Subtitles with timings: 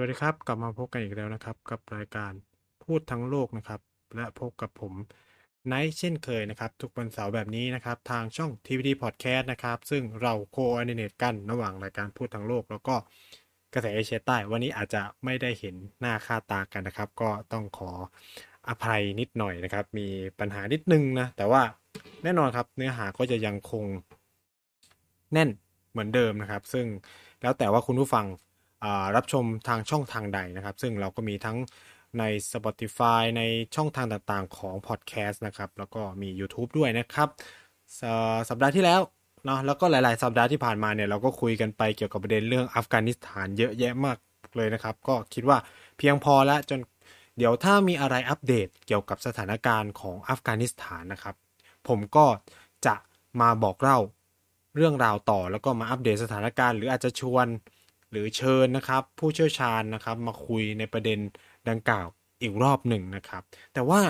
[0.00, 2.32] สวัสดีครับ กลับมาพบกันอีกแล้วนะครับ กับรายการ
[2.84, 3.80] พูดทั้งโลกนะครับ
[4.16, 4.92] และพบกับผม
[5.66, 12.94] ไนท์เช่นเคยนะครับ ทุกวันเสาร์แบบนี้นะครับ ทางช่อง TVD Podcast นะครับ ซึ่งเรา connect กันระหว่างรายการพูดทั้งโลก แล้วก็
[13.74, 17.90] กระแสเอเชียใต้ วันนี้อาจจะไม่ได้เห็นหน้าค่าตากันนะครับ ก็ต้องขอ
[18.68, 20.06] อภัยนิดหน่อยนะครับ มี
[20.38, 21.62] ปัญหานิดนึงนะ แต่ว่า
[22.24, 23.84] แน่นอนครับ เนื้อหาก็จะยังคง
[25.32, 25.50] แน่น
[25.90, 26.86] เหมือนเดิมนะครับ ซึ่ง
[27.42, 28.26] แล้วแต่ว่าคุณผู้ฟัง
[29.16, 31.56] รับชมทางช่องทางใดนะครับ ซึ่งเราก็มีทั้ง
[32.18, 33.42] ใน Spotify ใน
[33.76, 37.28] ช่องทางต่างๆของ Podcast นะครับ แล้วก็มี YouTube ด้วยนะครับ
[38.48, 39.00] สัปดาห์ที่แล้ว
[39.44, 44.18] เนาะแล้วก็หลาย ๆ สัปดาห์ที่ผ่านมาเนี่ยเราก็คุยกันไปเกี่ยวกับประเด็นเรื่องอัฟกานิสถานเยอะแยะมาก
[44.56, 45.58] เลยนะครับ ก็คิดว่า
[45.98, 46.80] เพียงพอแล้วจน
[47.38, 51.34] เดี๋ยวถ้ามีอะไรอัปเดตเกี่ยวกับสถานการณ์ของอัฟกานิสถานนะครับ
[51.88, 52.26] ผมก็
[52.86, 52.94] จะ
[53.40, 53.98] มาบอกเล่า
[54.76, 57.46] เรื่องราวต่อแล้วก็มาอัปเดตสถานการณ์ หรืออาจจะชวน
[58.10, 61.18] หรือเชิญนะครับผู้เชี่ยวชาญนะครับมาคุยในประเด็น
[61.68, 62.06] ดังกล่าว
[62.42, 63.42] อีกรอบหนึ่งนะครับ
[63.74, 64.00] แต่ว่า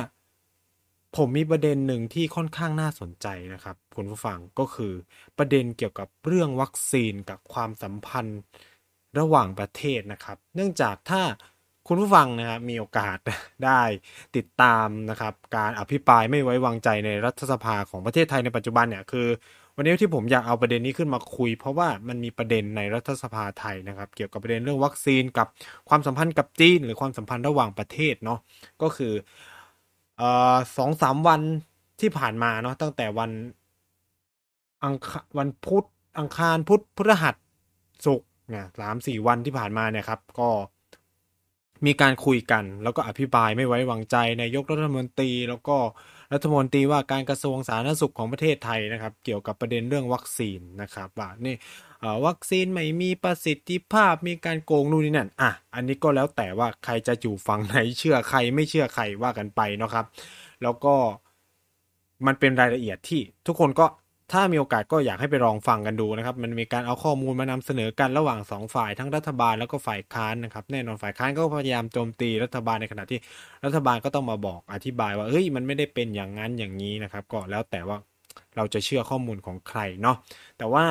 [1.17, 4.93] ผมมีประเด็นหนึ่งที่ค่อนข้างน่าสนใจนะครับคุณผู้ฟังก็คือ
[5.39, 8.41] ประเด็นเกี่ยวกับเรื่องวัคซีนกับความสัมพันธ์
[9.19, 11.23] ระหว่างประเทศนะครับ เนื่องจากถ้า
[11.87, 13.17] คุณผู้ฟังนะครับมีโอกาส
[13.65, 13.83] ได้
[14.37, 19.29] ติดตามนะครับ การอภิปรายไม่ไว้วางใจในรัฐสภาของประเทศไทยในปัจจุบันเนี่ยคือ
[19.77, 25.47] วันนี้ที่ผมอยากเอาประเด็นนี้ขึ้นมาคุย เพราะว่ามันมีประเด็นในรัฐสภาไทยนะครับ เกี่ยวกับประเด็นเรื่องวัคซีนกับ
[25.89, 28.39] ความสัมพันธ์กับจีน หรือความสัมพันธ์ระหว่างประเทศเนาะ
[28.83, 29.13] ก็คือ
[30.77, 31.41] สองสามวัน
[32.01, 33.31] ที่ผ่านมาเนาะตั้งแต่วัน
[34.85, 35.85] อังควันพุธ
[36.19, 37.35] อังคารพุธพฤหัส
[38.07, 40.49] ศุกร์เนี่ยสามสี่วันที่ผ่านมาเนี่ยครับ ก็
[41.87, 45.77] มีการคุยกัน แล้วก็อภิปรายไม่ไว้วางใจนายกรัฐมนตรีแล้วก็
[46.33, 51.57] รัฐมนตรีว่าการกระทรวงสาธารณสุขของประเทศไทยนะครับ เกี่ยวกับประเด็นเรื่องวัคซีนนะครับว่านี่
[52.27, 60.07] วัคซีนไม่มีประสิทธิภาพมีการโกงนู่นนี่นั่นอะอันนี้ก็แล้วแต่ว่าใครจะอยู่ฝั่งไหนเชื่อใครไม่เชื่อใครว่ากันไปนะครับ
[60.63, 60.95] แล้วก็
[62.27, 63.87] มันเป็นรายละเอียดที่ทุกคนก็
[64.33, 73.19] ถ้ามีโอกาสก็อยากให้ไปลองฟังกันดูนะครับ มันมีการเอาข้อมูลมานำเสนอกันระหว่าง 2 ฝ่ายทั้งรัฐบาลแล้วก็ฝ่ายค้านนะครับ แน่นอนฝ่ายค้านก็พยายามโจมตีรัฐบาลในขณะที่
[73.65, 77.97] รัฐบาลก็ต้องมาบอกอธิบายว่าเฮ้ยมันไม่ได้เป็นอย่างนั้นอย่างนี้นะครับ ก็แล้วแต่ว่า
[78.57, 80.17] เราจะเชื่อข้อมูลของใครเนาะ
[80.59, 80.85] แต่ว่า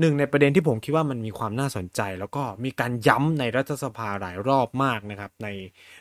[0.00, 5.48] หนึ่งในประเด็นที่ผมคิดว่ามันมีความน่าสนใจ แล้วก็มีการย้ำในรัฐสภาหลายรอบมากนะครับ ใน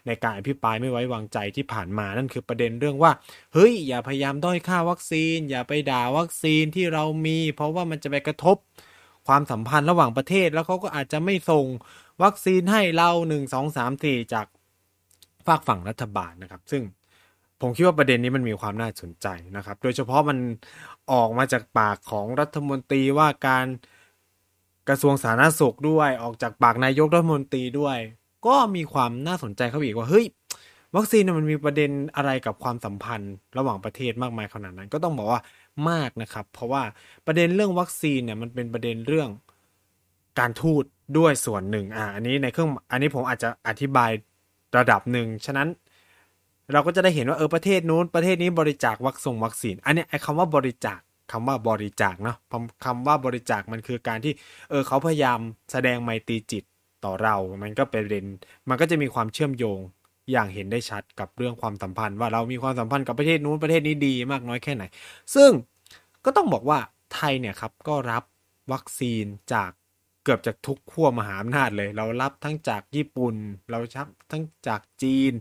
[0.08, 3.12] ในการอภิปรายไม่ไว้วางใจที่ผ่านมานั่นคือประเด็นเรื่องว่า
[3.54, 8.58] เฮ้ยอย่าพยายามด้อยค่าวัคซีน อย่าไปด่าวัคซีนที่เรามี เพราะว่ามันจะไปกระทบ
[9.28, 11.66] ความสัมพันธ์ระหว่างประเทศ แล้วเขาก็อาจจะไม่ส่ง
[12.24, 14.46] วัคซีนให้เราหนึ่งสองสามสี่จาก
[15.48, 16.84] ฝากฝั่งรัฐบาลนะครับ ซึ่ง
[17.66, 20.38] ผมคิดว่าประเด็นนี้มันมีความน่าสนใจนะครับ โดยเฉพาะมัน
[21.12, 23.66] ออกมาจากปากของรัฐมนตรีว่าการ
[24.90, 27.98] กระทรวงสาธารณสุขด้วย ออกจากปากนายกรัฐมนตรีด้วย
[28.48, 30.26] ก็มีความน่าสนใจเข้าอีกว่าเฮ้ย
[30.96, 35.42] วัคซีนมันมีประเด็นอะไรกับความสัมพันธ์ระหว่างประเทศมากมายขนาดนั้น ก็ต้องบอกว่า
[35.90, 36.84] มากนะครับ เพราะว่า
[37.26, 39.30] ประเด็นเรื่องวัคซีนเนี่ยมันเป็นประเด็นเรื่อง
[40.40, 40.84] การทูต
[41.18, 44.12] ด้วยส่วนหนึ่งอ่าอันนี้ในเครื่องอันนี้ผมอาจจะอธิบาย
[44.78, 45.68] ระดับหนึ่งฉะนั้น
[46.74, 51.00] เราก็จะได้เห็นว่าเออประเทศนู้นประเทศนี้บริจาควัคซงวัคซีน อันนี้ไอ้คำว่าบริจาค
[51.32, 52.38] คำว่าบริจาคเนาะ
[52.86, 54.34] คำว่าบริจาคมันคือการที่
[54.70, 55.40] เออเขาพยายาม
[55.72, 56.64] แสดงไมตรีจิต
[57.06, 58.28] ต่อเรา มันก็เป็นเรน
[58.70, 59.80] มันก็จะมีความเชื่อมโยง
[60.32, 64.84] อย่างเห็นได้ชัดกับเรื่องความสัมพันธ์ ว่าเรามีความสัมพันธ์กับประเทศนู้นประเทศนี้ดีมากน้อยแค่ไหน
[65.36, 65.50] ซึ่ง
[66.26, 66.80] ก็ต้องบอกว่า
[67.14, 68.24] ไทยเนี่ยครับก็รับ
[68.72, 69.72] วัคซีนจาก
[70.24, 73.36] เกือบจากทุกขั้วมหาอำนาจเลย เรารับทั้งจากญี่ปุ่น
[73.70, 75.34] เรารับทั้งจากจีน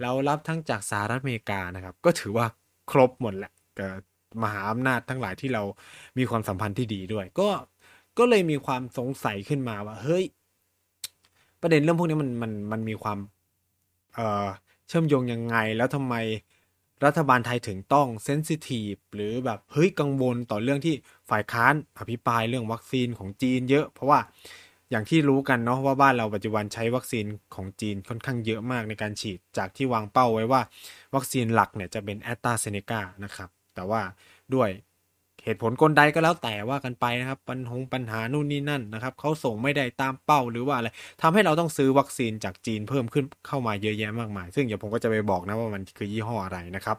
[0.00, 2.46] เรารับทั้งจากสหรัฐอเมริกานะครับ ก็ถือว่า
[2.90, 3.52] ครบหมดแหละ
[4.42, 5.62] มหาอำนาจทั้งหลายที่เรา
[6.18, 7.48] มีความสัมพันธ์ที่ดีด้วย ก็
[8.18, 10.24] ก็เลยมีความสงสัยขึ้นมาว่า เฮ้ย
[11.60, 13.18] ประเด็นเรื่องพวกนี้มันมันมันมีความ
[14.14, 14.46] เอ่อ
[14.88, 16.14] เชื่อมโยงยังไงแล้วทำไม
[17.04, 20.94] รัฐบาลไทยถึงต้องเซนซิทีฟหรือแบบเฮ้ยกังวลต่อเรื่องที่
[21.30, 24.20] ฝ่ายค้านอภิปรายเรื่องวัคซีนของจีนเยอะ เพราะว่า
[24.90, 30.60] อย่างที่รู้กันเนาะว่าบ้านเราปัจจุบันใช้วัคซีนของจีนค่อนข้างเยอะมากในการฉีดจากที่วางเป้าไว้ว่า
[31.14, 34.00] วัคซีนหลักเนี่ยจะเป็นแอตตาเซเนกานะครับ แต่ว่า
[34.54, 34.70] ด้วย
[35.48, 40.88] เหตุผลกลใดก็แล้วแต่ว่ากันไปนะครับปัญหาปัญหานู่นนี่นั่นนะครับเขาส่งไม่ได้ตามเป้าหรือว่าอะไร
[41.22, 46.96] ทำให้เราต้องซื้อวัคซีนจากจีนเพิ่มขึ้นเข้ามาเยอะแยะมากมาย ซึ่งเดี๋ยวผมก็จะไปบอกนะว่ามันคือยี่ห้ออะไรนะครับ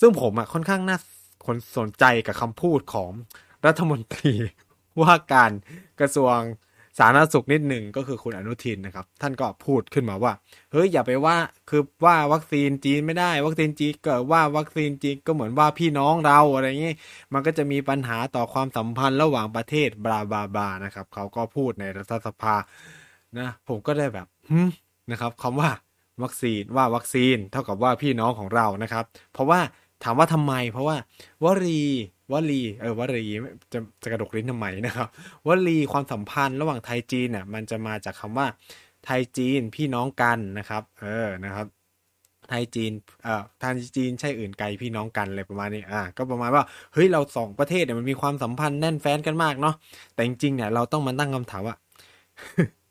[0.00, 0.98] ซึ่งผมอะค่อนข้างน่า
[1.46, 3.10] คนสนใจกับคำพูดของ
[3.66, 4.32] รัฐมนตรี
[5.02, 5.52] ว่าการ
[6.00, 6.38] กระทรวง
[6.98, 10.32] สาธารณสุขนิดหนึ่งก็คือคุณอนุทินนะครับ ท่านก็พูดขึ้นมาว่า
[10.72, 11.36] เฮ้ยอย่าไปว่า
[11.70, 16.96] คือว่าวัคซีนจีนไม่ได้ วัคซีนจีนเกิดว่าวัคซีนจีนก็เหมือนว่าพี่น้องเราอะไรเงี้ย
[17.32, 22.56] มันก็จะมีปัญหาต่อความสัมพันธ์ระหว่างประเทศบลาบาบานะครับ เขาก็พูดในรัฐสภา
[23.38, 24.26] นะผมก็ได้แบบ
[25.10, 25.70] นะครับคำว่า
[26.22, 29.60] วัคซีนว่าวัคซีนเท่ากับว่าพี่น้องของเรานะครับ เพราะว่า
[30.04, 30.96] ถามว่าทำไม เพราะว่า
[31.44, 31.82] วลี
[32.32, 33.24] วลีเออวลี
[33.72, 35.08] จะจะกระดกลิ้นทำไมนะครับ
[35.48, 38.46] วลีความสัมพันธ์ระหว่างไทยจีนเนี่ยมันจะมาจากคำว่า
[39.04, 41.66] ไทยจีนพี่น้องกันนะครับ เออนะครับ
[42.48, 42.92] ไทยจีน
[43.24, 49.74] เอ่อไทยจีนใช่อื่นไกลพี่น้องกันอะไรประมาณนี้ อ่า ก็ประมาณว่า เฮ้ย เราสองประเทศเนี่ยมันมีความสัมพันธ์แน่นแฟ้นกันมากเนาะ
[50.14, 51.76] แต่จริงๆ เนี่ย เราต้องมาตั้งคำถามว่า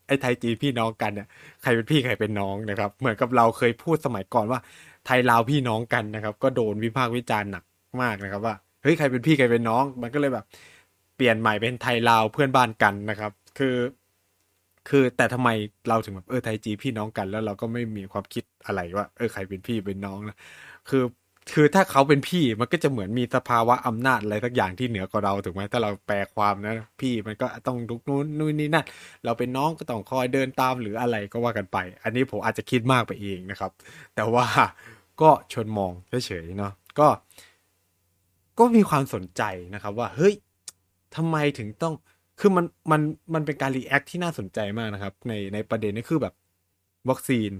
[0.06, 1.26] ไอ้ไทยจีนพี่น้องกันเนี่ย
[1.62, 4.60] ใครเป็นพี่ใครเป็นน้องนะครับ เหมือนกับเราเคยพูดสมัยก่อนว่า
[5.06, 7.64] ไทยลาวพี่น้องกันนะครับ ก็โดนวิพากษ์วิจารณ์หนัก
[8.02, 10.44] มากนะครับว่า เฮ้ยใครเป็นพี่ใครเป็นน้อง มันก็เลยแบบ
[11.16, 13.76] เปลี่ยนใหม่เป็นไทยลาวเพื่อนบ้านกันนะครับ คือ
[14.88, 15.48] คือแต่ทำไม
[15.88, 20.36] เราถึงแบบเออไทยจีพี่น้องกัน แล้วเราก็ไม่มีความคิดอะไรว่า เออใครเป็นพี่เป็นน้องนะ
[20.88, 21.04] คือ
[21.54, 28.86] คือถ้าเขาเป็นพี่มันก็จะเหมือนมีสภาวะอำนาจอะไรสักอย่างที่เหนือกว่าเราถูกไหมถ้าเราแปลความนะ พี่มันก็ต้องลุกนู้นนู่นนี่นั่น
[29.24, 33.70] เราเป็นน้องก็ต้องคอยเดินตามหรืออะไรก็ว่ากันไป อันนี้ผมอาจจะคิดมากไปเองนะครับ
[34.14, 34.46] แต่ว่า
[35.22, 35.92] ก็ชวนมอง
[36.26, 37.06] เฉยๆเนาะก็
[38.58, 39.42] ก็มีความสนใจ
[39.74, 40.34] นะครับ ว่าเฮ้ย
[41.16, 41.94] ทำไมถึงต้อง
[42.40, 43.00] คือมันมัน
[43.34, 46.34] มันเป็นการรีแอคที่น่าสนใจมากนะครับ ในในประเด็นนี้คือแบบ
[47.08, 47.50] วัคซีน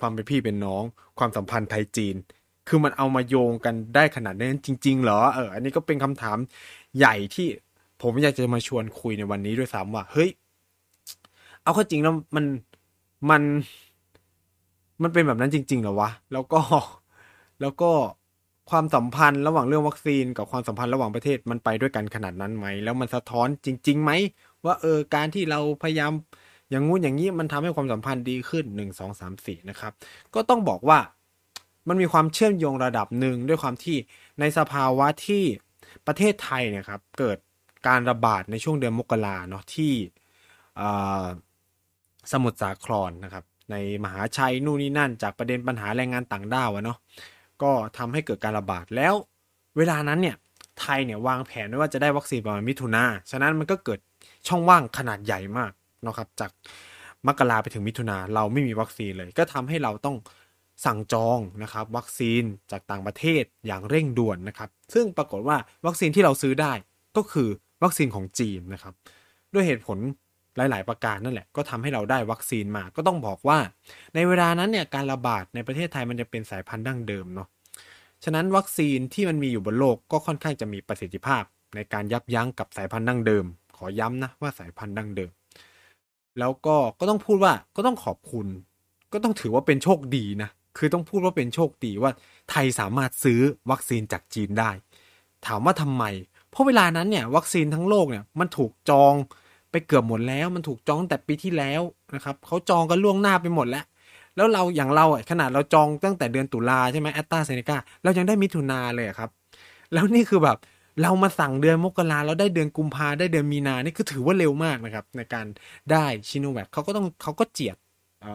[0.00, 0.82] ความเป็นพี่เป็นน้อง
[1.18, 2.16] ความสัมพันธ์ไทยจีน
[2.68, 6.38] คือมันเอามาโยงกันได้ขนาดนั้นจริง ๆ เหรอเอออันนี้ก็เป็นคำถาม
[6.98, 7.46] ใหญ่ที่
[8.02, 10.30] ผมอยากจะมาชวนคุยในวันนี้ด้วยซ้ำว่า เฮ้ย
[11.62, 12.44] เอาข้อจริงแล้วมัน
[13.30, 13.42] มัน
[15.02, 16.60] มันเป็นแบบนั้นจริง ๆ เหรอวะ แล้วก็
[17.60, 17.90] แล้วก็
[18.70, 24.10] ความสัมพันธ์ระหว่างเรื่องวัคซีนกับความสัมพันธ์ระหว่างประเทศมันไปด้วยกันขนาดนั้นไหม แล้วมันสะท้อนจริงๆไหม
[24.64, 26.12] ว่าเออการที่เราพยายาม
[26.70, 29.92] อย่างงู้นอย่างนี้มันทำให้ความสัมพันธ์ดีขึ้นหนึ่งสองสามสี่นะครับ
[30.34, 30.98] ก็ต้องบอกว่า
[31.88, 33.96] มันมีความเชื่อมโยงระดับหนึ่งด้วยความที่
[34.40, 35.44] ในสภาวะที่
[36.06, 37.38] ประเทศไทยเนี่ยครับเกิด
[37.88, 39.92] การระบาดในช่วงเดือนมกราเนาะที่
[42.32, 46.98] สมุทรสาครนะครับในมหาชัยนู่นนี่นั่น จากประเด็นปัญหาแรงงานต่างด้าวเนาะ
[47.64, 49.14] ก็ทำให้เกิดการระบาดแล้ว
[49.76, 50.36] เวลานั้นเนี่ย
[50.80, 53.98] ไทยเนี่ยวางแผนไว้ว่าจะได้วัคซีนประมาณมิถุนาฉะนั้นมันก็เกิด
[54.48, 55.72] ช่องว่างขนาดใหญ่มาก
[56.06, 56.50] นะครับจาก
[57.26, 60.16] มกราไปถึงมิถุนาเราไม่มีวัคซีนเลย ก็ทำให้เราต้อง
[60.84, 65.56] สั่งจองนะครับวัคซีนจากต่างประเทศอย่างเร่งด่วนนะครับ ซึ่งปรากฏว่า
[65.86, 66.72] วัคซีนที่เราซื้อได้
[67.16, 67.48] ก็คือ
[67.82, 68.94] วัคซีนของจีนนะครับ
[69.54, 69.98] ด้วยเหตุผล
[70.56, 73.58] หลาย ๆ ประการนั่นแหละก็ทำให้เราได้วัคซีนมา ก็ต้องบอกว่า
[74.14, 77.48] ในเวลานั้นเนี่ยการระบาดในประเทศไทยมันจะเป็นสายพันธุ์ดั้งเดิมเนาะ
[78.24, 81.42] ฉะนั้นวัคซีนที่มันมีอยู่บนโลกก็ค่อนข้างจะมีประสิทธิภาพ
[81.74, 83.44] ในการยับยั้งกับสายพันธุ์ดั้งเดิม
[83.76, 85.30] ขอย้ำนะว่าสายพันธุ์ดั้งเดิม
[86.38, 88.46] แล้วก็ก็ต้องพูดว่าก็ต้องขอบคุณ
[89.12, 92.12] ก็ต้องถือว่าเป็นโชคดีนะคือต้องพูดว่าเป็นโชคดีว่า
[92.50, 93.40] ไทยสามารถซื้อ
[93.70, 94.70] วัคซีนจากจีนได้
[95.46, 96.04] ถามว่าทำไม
[96.50, 99.14] เพราะเวลานั้นเนี่ยวัคซีนทั้งโลกเนี่ยมันถูกจอง
[99.70, 101.82] ไปเกือบหมดแล้ว มันถูกจองแต่ปีที่แล้ว
[102.14, 103.84] นะครับเขาจองกันล่วงหน้าไปหมดแล้ว
[104.36, 109.30] แล้วเราอย่างเราขนาดเราจองตั้งแต่เดือนตุลาใช่ไหมแอตตาเซเนกาเรายังได้มิถุนาเลยครับ
[109.92, 110.58] แล้วนี่คือแบบ
[111.02, 115.46] เรามาสั่งเดือนมกราเราได้เดือนกุมภาได้เดือนมีนานี่คือถือว่าเร็วมากนะครับ ในการ
[115.92, 117.76] ได้ชิโนแวคเขาก็ต้องเขาก็เจียด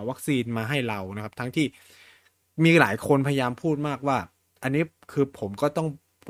[0.10, 1.66] วัคซีนมาให้เรานะครับ ทั้งที่
[2.64, 4.18] มีหลายคนพยายามพูดมากว่า
[4.64, 5.88] อันนี้คือผมก็ต้อง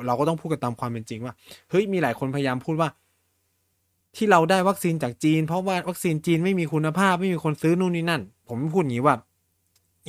[0.08, 1.34] เราก็ต้องพูดกันตามความเป็นจริงว่า
[1.70, 2.90] เฮ้ยมีหลายคนพยายามพูดว่า
[4.16, 9.16] ที่เราได้วัคซีนจากจีน เพราะว่าวัคซีนจีนไม่มีคุณภาพไม่มีคนซื้อนู่นนี่นั่น ผมพูดอย่างนี้ว่า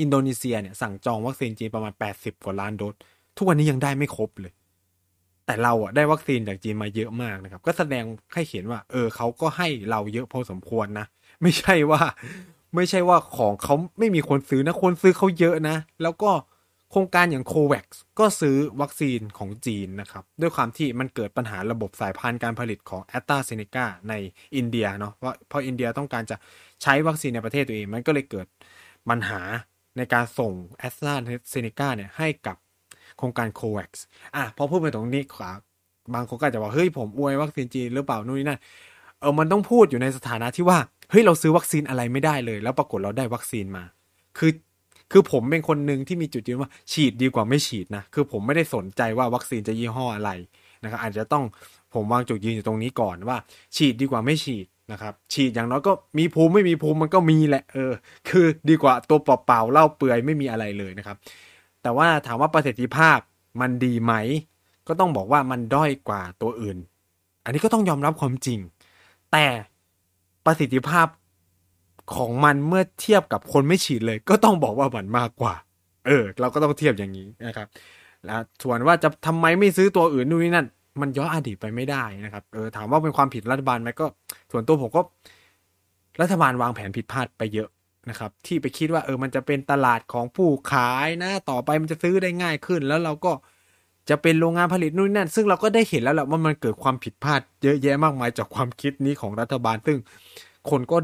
[0.00, 2.95] อินโดนีเซียเนี่ยสั่งจองวัคซีนจีนประมาณแปดสิบกว่าล้านโดส
[3.37, 4.52] ทุกวันนี้ยังได้ไม่ครบเลย
[5.47, 11.07] แต่เราอะได้วัคซีนจากจีนมาเยอะมากนะครับ ก็แสดงให้เห็นว่า เออเขาก็ให้เราเยอะพอสมควรนะ
[11.42, 12.02] ไม่ใช่ว่า
[12.75, 16.30] ไม่ใช่ว่าของเขาไม่มีคนซื้อนะ คนซื้อเขาเยอะนะ แล้วก็
[16.90, 17.87] โครงการอย่าง COVAX
[18.19, 24.14] ก็ซื้อวัคซีนของจีนนะครับ ด้วยความที่มันเกิดปัญหาระบบสายพันธุ์การผลิตของแอสตราเซเนกาใน
[24.57, 26.37] อินเดียเนาะว่าพออินเดียต้องการจะ
[26.83, 28.47] ใช้วัคซีนในประเทศตัวเอง มันก็เลยเกิด
[29.09, 29.40] ปัญหา
[29.97, 31.14] ในการส่งแอสตรา
[31.50, 32.56] เซเนกาเนี่ยให้กับ
[33.18, 33.90] โครงการ COVAX
[34.37, 35.61] อะพอพูดไปตรงนี้ครับ
[36.14, 38.61] บางคนก็จะว่าเฮ้ยผมอวยวัคซีนจีนหรือเปล่านู่นนี่นั่น
[39.20, 40.78] เออมันต้องพูดอยู่ในสถานะที่ว่า
[41.11, 43.85] เฮ้ยเราซื้อวัคซีนอะไรไม่ได้เลย แล้วปรากฏเราได้วัคซีนมา
[44.38, 44.52] คือ
[45.12, 50.30] คือผมเป็นคนหนึ่งที่มีจุดยืนว่าฉีดดีกว่าไม่ฉีดนะ คือผมไม่ได้สนใจว่าวัคซีนจะยี่ห้ออะไร
[50.82, 51.44] นะครับอาจจะต้อง
[51.94, 53.37] ผมวางจุดยืนอยู่ตรงนี้ก่อนว่า
[53.76, 57.92] ฉีดดีกว่าไม่ฉีด นะครับฉีดอย่างน้อยก็มีภูมิไม่มีภูมิมันก็มีแหละเออ
[58.28, 61.16] คือดีกว่าตัวเปล่าๆเล่าเปื่อยไม่มีอะไรเลยนะครับ
[61.82, 63.18] แต่ว่าถามว่าประสิทธิภาพ
[63.61, 64.12] มันดีไหม
[64.88, 66.78] ก็ต้องบอกว่ามันด้อยกว่าตัวอื่น
[67.44, 68.59] อันนี้ก็ต้องยอมรับความจริง
[69.32, 69.47] แต่
[70.47, 71.06] ประสิทธิภาพ
[72.14, 75.54] ของมันเมื่อเทียบกับคนไม่ฉีดเลย ก็ต้องบอกว่ามันมากกว่า
[76.06, 77.68] เออ เราก็ต้องเทียบอย่างนี้นะครับ
[78.26, 80.66] แล้วส่วนว่าจะทำไมไม่ซื้อตัวอื่นนู่นนี่นั่น
[81.00, 84.06] มันย้อนอดีตไปไม่ได้นะครับเออถามว่าเป็นความผิดรัฐบาลไหมก็
[84.52, 85.02] ส่วนตัวผมก็
[86.20, 87.68] รัฐบาลวางแผนผิดพลาดไปเยอะ
[88.11, 93.32] นะครับ ที่ไปคิดว่าเออมันจะเป็นตลาดของผู้ขายนะต่อไปมันจะซื้อได้ง่ายขึ้น แล้วเราก็
[94.11, 99.99] จะเป็นโรงงานผลิตนู่นนั่น ซึ่งเราก็ได้เห็นแล้วแหละว่ามันเกิดความผิดพลาดเยอะแยะมากมายจากความคิดนี้ของรัฐบาล ซึ่ง
[100.70, 100.97] คนก็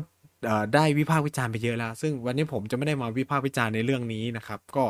[0.75, 4.85] ได้วิพากษ์วิจารณ์ไปเยอะแล้ว ซึ่งวันนี้ผมจะไม่ได้มาวิพากษ์วิจารณ์ในเรื่องนี้นะครับ ก็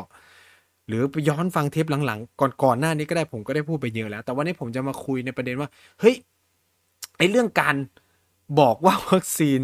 [0.87, 6.15] หรือไปย้อนฟังเทปหลังๆ ก่อนๆหน้านี้ก็ได้ผมก็ได้พูดไปเยอะแล้ว แต่วันนี้ผมจะมาคุยในประเด็นว่า เฮ้ย
[7.17, 7.75] ไอเรื่องการ
[8.59, 9.61] บอกว่าวัคซีน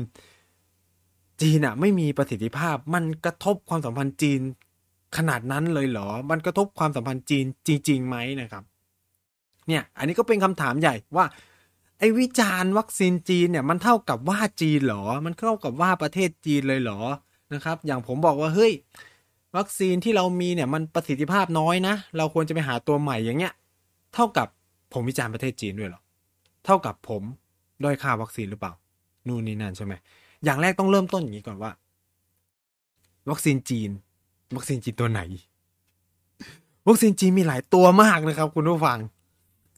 [1.42, 4.42] จีนอะไม่มีประสิทธิภาพ มันกระทบความสัมพันธ์จีน
[5.18, 8.64] ขนาดนั้นเลยเหรอ มันกระทบความสัมพันธ์จีนจริงๆไหมนะครับ
[9.68, 11.26] เนี่ย อันนี้ก็เป็นคำถามใหญ่ว่า
[12.00, 17.00] ไอ้วิจารณ์วัคซีนจีนเนี่ย มันเท่ากับว่าจีนเหรอ มันเท่ากับว่าประเทศจีนเลยเหรอ
[17.54, 18.72] นะครับ อย่างผมบอกว่าเฮ้ย
[19.58, 23.54] วัคซีนที่เรามีเนี่ยมันประสิทธิภาพน้อยนะ เราควรจะไปหาตัวใหม่อย่างเงี้ย
[24.14, 24.48] เท่ากับ
[24.94, 26.02] ผมวิจารณ์ประเทศจีนด้วยหรอ
[26.66, 27.24] เท่ากับผม
[27.84, 28.74] ด้อยค่าวัคซีนหรือเปล่า
[29.28, 29.94] นู่นนี่นั่นใช่ไหม
[30.44, 31.72] อย่างแรกต้องเริ่มต้นอย่างนี้ก่อนว่า
[33.30, 33.90] วัคซีนจีน
[34.56, 35.22] วัคซีนจีนตัวไหน
[36.88, 39.00] วัคซีนจีนมีหลายตัวมากนะครับ คุณผู้ฟัง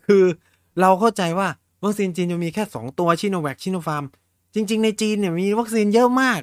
[0.07, 0.23] คือ
[0.81, 1.47] เราเข้าใจว่า
[1.83, 4.03] วัคซีนจีนจะมีแค่สองตัวซิโนแวคซิโนฟาร์ม
[4.53, 6.41] จริง ๆ ในจีนเนี่ยมีวัคซีนเยอะมาก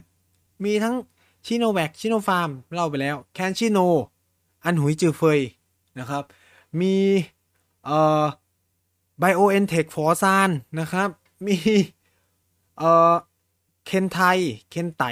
[0.65, 0.95] มีทั้ง
[1.47, 3.79] ซิโนแวคซิโนฟาร์มเล่าไปแล้วแคนซิโน
[4.65, 5.41] อันหุยจือเฟย
[5.99, 6.23] นะครับ
[6.81, 6.95] มี
[7.85, 8.25] เอ่อ
[9.19, 11.09] ไบโอเอ็นเทคโฟซุนนะครับ
[11.47, 11.57] มี
[12.79, 13.15] เอ่อ
[13.87, 14.19] เคนไท
[14.71, 15.05] เคนไต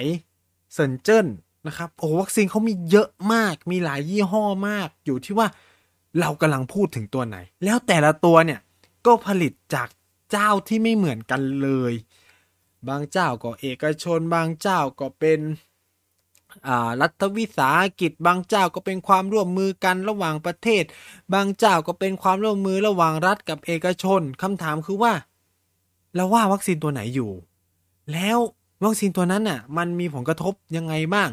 [0.73, 1.27] เซินเจิ้น
[1.67, 5.47] นะครับโอ้วัคซีนเขามีเยอะมากมีหลายยี่ห้อมาก อยู่ที่ว่า
[6.21, 8.61] เรากำลังพูดถึงตัวไหน แล้วแต่ละตัวเนี่ย
[9.07, 9.89] ก็ผลิตจาก
[10.31, 11.93] เจ้าที่ไม่เหมือนกันเลย
[12.89, 15.41] บางเจ้าก็เอกชน บางเจ้าก็เป็น
[17.01, 20.85] รัฐวิสาหกิจบางเจ้าก็เป็นความร่วมมือกันระหว่างประเทศ
[21.35, 25.13] บางเจ้าก็เป็นความร่วมมือระหว่างรัฐกับเอกชนคำถามคือว่า
[26.15, 27.31] เราว่าวัคซีนตัวไหนอยู่
[28.13, 28.39] แล้ว
[28.85, 31.29] วัคซีนตัวนั้นน่ะ มันมีผลกระทบยังไงบ้าง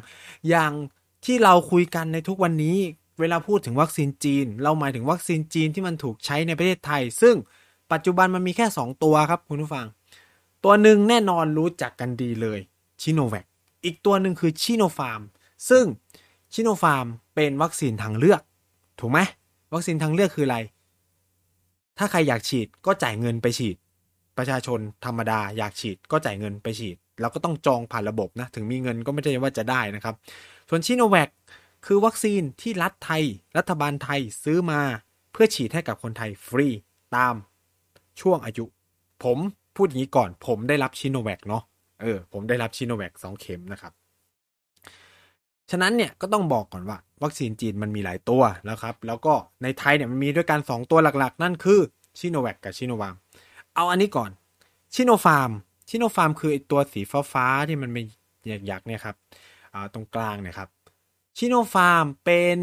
[0.50, 0.72] อย่าง
[1.26, 2.78] ที่เราคุยกันในทุกวันนี้
[3.20, 7.36] เวลาพูดถึงวัคซีนจีน เราหมายถึงวัคซีนจีนที่มันถูกใช้ในประเทศไทย ซึ่ง
[7.92, 9.86] ปัจจุบันมันมีแค่ 2 ตัวครับคุณผู้ฟัง
[10.64, 12.60] ตัวหนึ่งแน่นอนรู้จักกันดีเลย
[13.02, 13.47] ซิโนแวค
[13.86, 15.22] อีกตัวหนึ่งคือซิโนฟาร์ม
[15.70, 15.86] ซึ่ง
[16.54, 17.06] ชิโนฟาร์ม
[17.36, 18.42] เป็นวัคซีนทางเลือก
[19.00, 19.20] ถูกไหม
[19.74, 20.58] วัคซีนทางเลือกคืออะไร
[21.98, 23.76] ถ้าใครอยากฉีดก็จ่ายเงินไปฉีด
[24.38, 30.16] ประชาชนธรรมดาอยากฉีดก็จ่ายเงินไปฉีดเราก็ต้องจองผ่านระบบนะ ถึงมีเงินก็ไม่ใช่ว่าจะได้นะครับ
[30.70, 31.30] ส่วนชิโนแวค
[31.86, 33.24] คือวัคซีนที่รัฐไทย
[33.58, 34.82] รัฐบาลไทยซื้อมา
[35.32, 36.68] เพื่อฉีดให้กับคนไทยฟรี
[37.16, 37.36] ตาม
[38.22, 38.66] ช่วงอายุ
[39.24, 39.38] ผม
[39.76, 41.64] พูดอย่างนี้ก่อน ผมได้รับชิโนแวคเนาะ
[42.02, 43.94] เออผมได้รับซิโนแวคสองเข็มนะครับ
[45.72, 51.80] ฉะนั้นเนี่ยก็ต้องบอกก่อนว่า วัคซีนจีนมันมีหลายตัวแล้วครับ แล้วก็ในไทยเนี่ยมันมีด้วยกัน2ตัวหลักๆ นั่นคือ
[52.20, 53.16] ซิโนแวคกับซิโนฟาร์ม
[53.76, 54.30] เอาอันนี้ก่อน
[54.94, 55.52] ซิโนฟาร์ม
[55.90, 58.06] ซิโนฟาร์มคือตัวสีฟ้าฟ้าที่มันเป็น
[58.72, 59.16] ยักษ์เนี่ยครับ
[59.94, 60.70] ตรงกลางเนี่ยครับ
[61.38, 62.60] ซิโนฟาร์มเป็น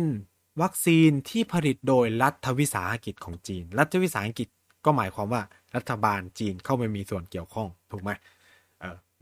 [0.63, 4.49] วัคซีนที่ผลิตโดยรัฐวิสาหกิจของจีน รัฐวิสาหกิจ
[4.85, 5.43] ก็หมายความว่า
[5.77, 8.11] รัฐบาลจีนเข้าไปมีส่วนเกี่ยวข้องถูกไหม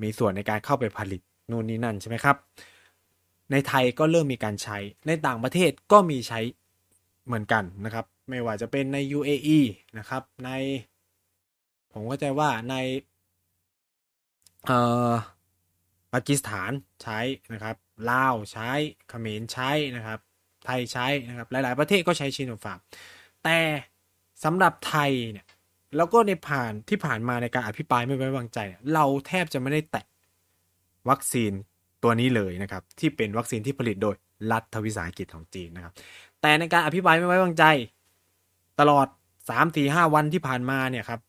[0.03, 1.21] มีส่วนในการเข้าไปผลิต
[1.51, 2.37] นู่นนี่นั่นใช่ไหมครับ
[3.51, 6.41] ในไทยก็เริ่มมีการใช้ ในต่างประเทศก็มีใช้
[7.27, 9.59] เหมือนกันนะครับ ไม่ว่าจะเป็นใน UAE
[9.99, 10.51] นะครับ ใน
[11.93, 12.75] ผมก็ใจว่าใน
[14.67, 14.79] เอ่
[15.11, 15.13] อ
[16.13, 16.71] ปากีสถาน
[17.03, 17.19] ใช้
[17.53, 17.77] นะครับ
[18.11, 18.71] ลาวใช้
[19.09, 20.19] เขมรใช้นะครับ
[20.65, 22.79] ไทยใช้นะครับ หลาย ๆ ประเทศก็ใช้ซิโนฟาร์ม
[23.45, 23.59] แต่
[24.45, 25.47] สำหรับไทยเนี่ย
[25.97, 28.59] แล้วก็ในผ่านที่ผ่านมาในการอภิปรายไม่ไว้วางใจ
[28.95, 30.05] เราแทบจะไม่ได้แตะ
[31.09, 31.53] วัคซีน
[32.03, 34.15] ตัวนี้เลยนะครับ ที่เป็นวัคซีนที่ผลิตโดย
[34.53, 35.93] รัฐวิสาหกิจของจีนนะครับ
[36.41, 37.65] แต่ในการอภิปรายไม่ไว้วางใจ
[38.81, 39.07] ตลอด
[39.57, 41.21] 3-4-5วันที่ผ่านมาเนี่ยครับ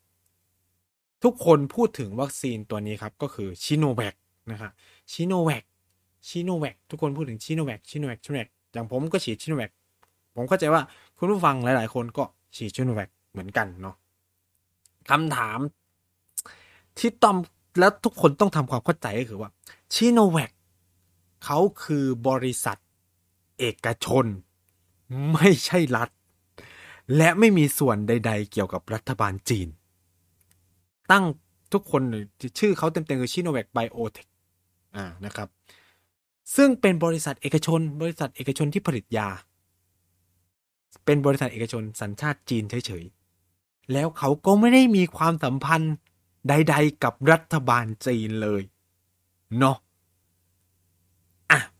[1.23, 4.15] ทุกคนพูดถึงวัคซีนตัวนี้ครับก็คือซิโนแวค
[4.51, 4.71] นะครับ
[5.11, 5.63] ซิโนแวค
[6.27, 9.71] ซิโนแวคทุกคนพูดถึงซิโนแวคซิโนแวคซิโนแวคอย่างผมก็ฉีดซิโนแวค
[10.35, 10.81] ผมเข้าใจว่า
[11.17, 12.23] คุณผู้ฟังหลาย ๆ คนก็
[12.55, 13.95] ฉีดซิโนแวคเหมือนกันเนาะ
[15.09, 15.59] คำถาม
[16.97, 17.37] ที่ต้อง
[17.79, 19.49] แล้วทุกคนต้องทำความเข้าใจก็คือว่า
[19.93, 20.51] ซิโนแวค
[21.45, 22.77] เขาคือบริษัท
[23.59, 24.25] เอกชน
[25.33, 26.09] ไม่ใช่รัฐ
[27.17, 29.67] และไม่มีส่วนใด ๆ เกี่ยวกับรัฐบาลจีน
[31.11, 31.25] ตั้ง
[31.73, 32.01] ทุกคน
[32.59, 34.27] ชื่อเขาเต็มๆคือชิโนแวคไบโอเทค
[34.95, 35.47] อ่านะครับ
[36.55, 39.27] ซึ่งเป็นบริษัทเอกชน บริษัทเอกชนที่ผลิตยา
[41.05, 43.22] เป็นบริษัทเอกชนสัญชาติจีนเฉยๆ
[43.91, 45.95] แล้วเขาก็ไม่ได้มีความสัมพันธ์
[46.49, 48.61] ใด ๆ กับรัฐบาลจีนเลย
[49.59, 49.77] เนาะ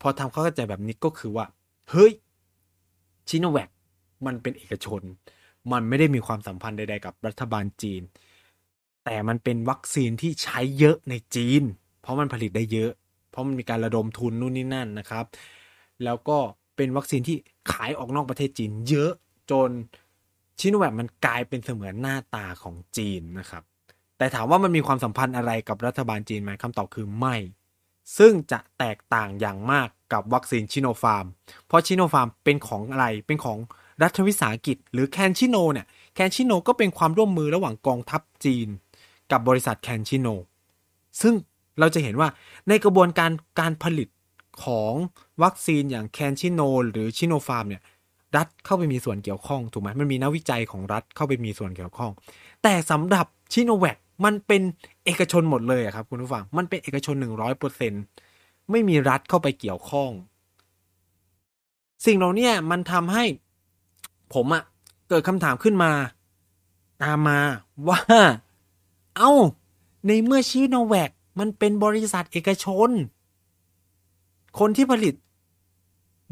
[0.02, 1.46] พอทำเข้าใจแบบนี้ก็คือว่า
[1.90, 2.12] เฮ้ย
[3.28, 3.70] ชิโนแวค
[4.26, 5.02] มันเป็นเอกชน
[5.72, 8.02] มันไม่ได้มีความสัมพันธ์ใด ๆ กับรัฐบาลจีน
[9.06, 11.62] แต่มันเป็นวัคซีนที่ใช้เยอะในจีน
[12.02, 12.92] เพราะมันผลิตได้เยอะ
[13.30, 15.26] เพราะมันมีการระดมทุนนู่นนี่นั่นนะครับ
[16.04, 16.38] แล้วก็
[16.76, 17.38] เป็นวัคซีนที่
[17.72, 19.12] ขายออกนอกประเทศจีนเยอะ
[19.52, 19.70] จน
[20.60, 23.64] ชิโนแวคมันกลายเป็นเสมือนหน้าตาของจีนนะครับ
[24.18, 27.36] แต่ถามว่ามันมีความสัมพันธ์อะไรกับรัฐบาลจีนไหมคำตอบคือไม่
[28.18, 31.26] ซึ่งจะแตกต่างอย่างมากกับวัคซีนชิโนฟาร์ม
[31.68, 33.58] เพราะชิโนฟาร์มเป็นของอะไร เป็นของ
[34.04, 38.68] รัฐวิสาหกิจ หรือแคนชิโนเนี่ย แคนชิโนก็เป็นความร่วมมือระหว่างกองทัพจีน
[39.32, 40.28] กับบริษัทแคนชิโน
[41.22, 41.34] ซึ่ง
[41.80, 42.30] เราจะเห็นว่า
[42.68, 44.10] ในกระบวนการการผลิต
[44.66, 44.94] ของ
[45.44, 47.82] วัคซีนอย่างแคนชิโนหรือชิโนฟาร์มเนี่ย
[48.38, 52.12] รัฐเข้าไปมีส่วนเกี่ยวข้องถูกไหมมันมีนักวิจัยของรัฐเข้าไปมีส่วนเกี่ยวข้อง
[52.64, 54.62] แต่สำหรับชิโนแวคมันเป็น
[55.06, 57.94] เอกชนหมดเลยครับคุณผู้ฟังมันเป็นเอกชนหนึ่งร้อยเปอร์เซ็น
[58.72, 60.10] ไม่มีรัฐเข้าไปเกี่ยวข้อง
[62.06, 63.26] สิ่งเหล่านี้มันทำให้
[64.34, 64.64] ผมอะ
[65.10, 65.92] เกิดคำถามขึ้นมา
[67.04, 67.40] ตามมา
[67.88, 68.00] ว่า
[69.18, 69.34] เอ้า
[70.08, 72.90] ในเมื่อซิโนแวคมันเป็นบริษัทเอกชน
[74.60, 75.16] คนที่ผลิต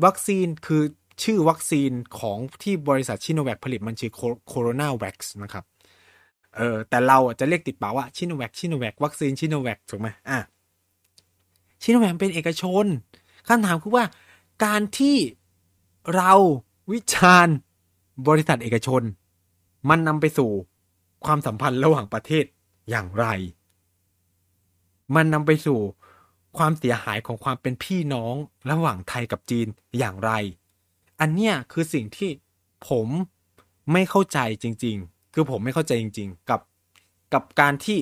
[0.03, 0.84] วัคซีนคือ
[1.24, 4.12] ชื่อวัคซีนของที่บริษัทซิโนแวคผลิตมันชื่อ
[4.48, 5.63] โคโรนาแว็กซ์นะครับ
[6.56, 10.39] เออแต่เราจะเรียกติดปากว่าซิโนแวคซิโนแวควัคซีนซิโนแวคถูกไหมอะ
[11.82, 12.86] ชิโนแวคเป็นเอกชน
[13.48, 14.06] คำถามคือว่า
[14.63, 15.18] การที่
[16.15, 16.34] เรา
[16.91, 17.56] วิจารณ์
[18.27, 19.01] บริษัทเอกชน
[19.89, 20.51] มันนำไปสู่
[21.25, 22.46] ความสัมพันธ์ระหว่างประเทศ
[22.89, 23.25] อย่างไร
[25.15, 25.80] มันนำไปสู่
[26.58, 28.36] ความเสียหายของความเป็นพี่น้อง
[28.70, 29.68] ระหว่างไทยกับจีน
[30.00, 30.31] อย่างไร
[31.22, 32.29] อันเนี้ยคือสิ่งที่
[32.90, 33.07] ผม
[33.92, 36.62] ไม่เข้าใจจริง ๆ คือผมไม่เข้าใจจริง ๆ กับ
[37.34, 38.00] กับการที่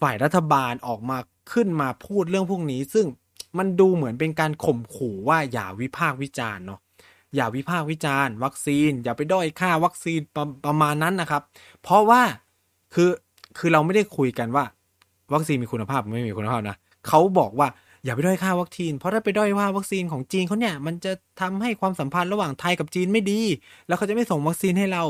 [0.00, 1.18] ฝ่ายรัฐบาลออกมา
[1.52, 3.06] ขึ้นมาพูดเรื่องพวกนี้ ซึ่ง
[3.58, 6.80] มันดูเหมือนเป็นการข่มขู่ว่าอย่าวิพากษ์วิจารณ์เนาะ
[7.36, 11.42] อย่าวิพากษ์วิจารณ์ วัคซีน อย่าไปด้อยค่าวัคซีนประประมาณนั้นนะครับ
[11.82, 12.22] เพราะว่า
[12.94, 13.10] คือ
[13.58, 14.64] คือเราไม่ได้คุยกันว่า
[15.34, 17.68] วัคซีนมีคุณภาพไม่มีคุณภาพนะ เขาบอกว่า
[18.04, 23.40] อย่าไปด้อยค่าวัคซีน เพราะถ้าไปด้อยว่าวัคซีนของจีนเขาเนี่ย มันจะทำให้ความสัมพันธ์ระหว่างไทยกับจีนไม่ดี
[23.86, 25.04] แล้วเขาจะไม่ส่งวัคซีนให้เรา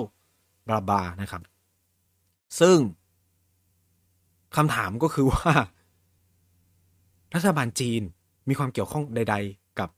[0.68, 1.42] บลาบานะครับ
[2.60, 2.78] ซึ่ง
[4.56, 5.52] คำถามก็คือว่า
[7.34, 8.02] รัฐบาลจีน
[8.48, 9.88] มีความเกี่ยวข้องใด ๆ กับ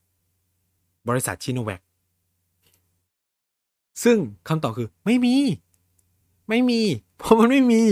[1.08, 1.80] บริษัทชิโนแวค
[4.04, 5.34] ซึ่งคำตอบคือไม่มี
[6.48, 6.80] ไม่มี
[7.18, 7.82] เพราะมันไม่มี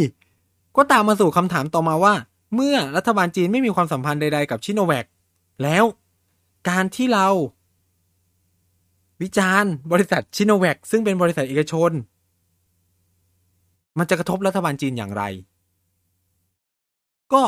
[0.76, 2.14] ก็ตามมาสู่คำถามต่อมาว่า
[2.54, 5.06] เมื่อรัฐบาลจีนไม่มีความสัมพันธ์ใด ๆ กับชิโนแวค
[5.62, 5.84] แล้ว
[6.68, 7.28] การที่เรา
[9.22, 11.90] วิจารณ์บริษัทชิโนแวคซึ่งเป็นบริษัทเอกชน
[13.98, 15.22] มันจะกระทบรัฐบาลจีนอย่างไร
[17.32, 17.42] ก็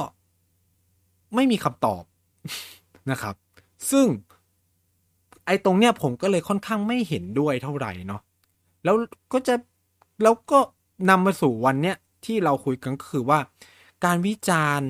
[1.35, 2.03] ไม่มีคำตอบ
[3.11, 3.35] นะครับ
[3.91, 4.07] ซึ่ง
[5.47, 8.21] ไอ้ตรงเนี้ยผมก็เลยค่อนข้างไม่เห็นด้วยเท่าไหร่เนาะ
[8.85, 8.97] แล้ว
[9.33, 9.55] ก็จะ
[10.23, 10.59] แล้วก็
[11.11, 13.39] นำมาสู่วันเนี้ยที่เราคุยกันก็คือว่า
[14.05, 14.89] การวิจารณ์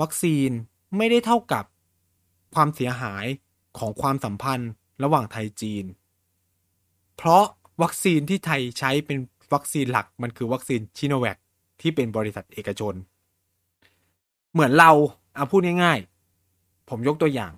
[0.00, 0.50] วัคซีน
[0.96, 1.64] ไม่ได้เท่ากับ
[2.54, 3.26] ความเสียหาย
[3.78, 4.70] ของความสัมพันธ์
[5.02, 5.84] ระหว่างไทยจีน
[7.16, 7.44] เพราะ
[7.82, 9.18] วัคซีนที่ไทยใช้เป็น
[9.54, 11.36] วัคซีนหลักมันคือวัคซีนซิโนแวค
[11.80, 12.94] ที่เป็นบริษัทเอกชน
[14.52, 14.90] เหมือนเรา
[15.34, 17.52] เอาพูดง่ายๆ ผมยกตัวอย่าง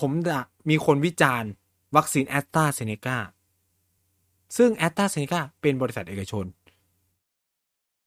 [0.00, 1.50] ผมจะมีคนวิจารณ์
[1.96, 3.18] วัคซีนแอสตราเซเนกา
[4.56, 6.44] ซึ่งแอสตราเซเนกาเป็นบริษัทเอกชน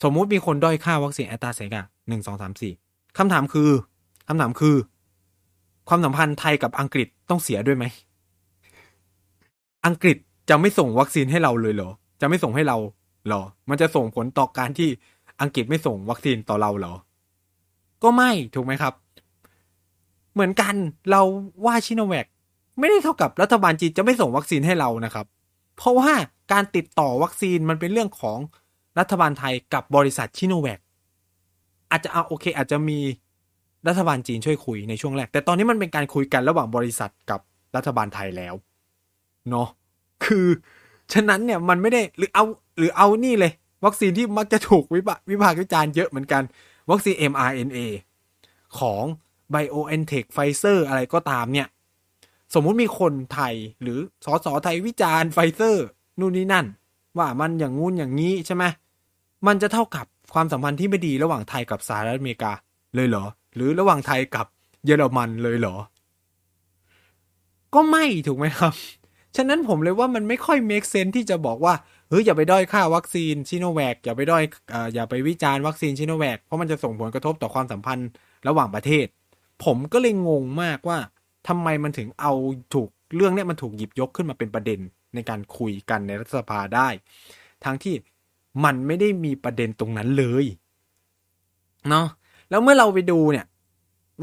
[0.04, 2.74] สมมุติมีคนด้อยค่าวัคซีนแอสตราเซเนกาหนึ่งสองสามสี่
[3.18, 3.70] คำถามคือ
[4.28, 4.76] คำถามคือ
[5.90, 7.86] ความสัมพันธ์ไทยกับอังกฤษต้องเสียด้วยไหม
[9.86, 10.18] อังกฤษ
[10.50, 12.78] จะไม่ส่งวัคซีนให้เราเลยเหรอ จะไม่ส่งให้เรา
[13.28, 14.90] เหรอ มันจะส่งผลต่อการที่
[15.42, 16.94] อังกฤษไม่ส่งวัคซีนต่อเราเหรอ
[18.04, 18.94] ก็ไม่ถูกไหมครับ
[20.34, 20.76] เหมือนกัน
[21.12, 21.22] เรา
[21.66, 22.26] ว่าซิโนแวค
[22.80, 25.26] ไม่ได้เท่ากับรัฐบาลจีนจะไม่ส่งวัคซีนให้เรานะครับ
[25.78, 26.12] เพราะว่า
[26.52, 28.40] การติดต่อวัคซีนมันเป็นเรื่องของ
[29.00, 30.80] รัฐบาลไทยกับบริษัทชิโนแวค
[31.92, 33.00] อาจจะเอาโอเค อาจจะมี
[33.88, 37.40] รัฐบาลจีนช่วยคุยในช่วงแรก แต่ตอนนี้มันเป็นการคุยกันระหว่างบริษัทกับ
[37.76, 38.54] รัฐบาลไทยแล้ว
[39.50, 39.68] เนาะ
[40.26, 40.48] คือ
[41.14, 42.44] ฉะนั้นเนี่ยมันไม่ได้หรือเอา
[42.78, 43.52] หรือเอานี่เลย
[43.86, 46.44] วัคซีนที่มักจะถูกวิพากวิพากษ์วิจารณ์เยอะเหมือนกัน
[46.90, 47.80] วัคซีน mRNA
[48.80, 49.04] ของ
[49.54, 51.68] BioNTech Pfizer อะไรก็ตามเนี่ย
[52.54, 55.86] สมมุติมีคนไทยหรือสสไทยวิจารณ์ไฟเซอร์
[56.20, 56.66] นู่นนี่นั่น
[57.18, 58.64] ว่ามันอย่างงู้นอย่างนี้ใช่ไหม
[59.48, 62.52] มันจะเท่ากับความสัมพันธ์ที่ไม่ดีระหว่างไทยกับสหรัฐอเมริกา
[62.96, 63.26] เลยเหรอ
[63.56, 64.48] หรือระหว่างไทยกับ
[64.86, 65.76] เยอรมันเลยเหรอ
[67.74, 68.74] ก็ไม่ถูกไหมครับ
[69.36, 71.74] ฉะนั้นผมเลยว่ามันไม่ค่อย make sense ที่จะบอกว่า
[72.10, 74.44] เฮ้ยอย่าไปด้อยค่าวัคซีนชิโนแวคอย่าไปด้อย
[74.94, 78.10] อย่าไปวิจารณ์วัคซีนชิโนแวคเพราะมันจะส่งผลกระทบต่อความสัมพันธ์
[78.48, 79.08] ระหว่างประเทศ
[79.64, 80.98] ผมก็เลยงงมากว่า
[81.48, 82.34] ทำไมมันถึงเอา
[82.74, 84.80] ถูกเรื่องเนี้ยมันถูกหยิบยกขึ้นมาเป็นประเด็น
[85.16, 86.88] ในการคุยกันในรัฐสภาได้
[87.64, 87.94] ทั้งที่
[88.66, 90.46] มันไม่ได้มีประเด็นตรงนั้นเลย
[91.90, 92.08] เนาะ
[92.50, 93.46] แล้วเมื่อเราไปดูเนี่ย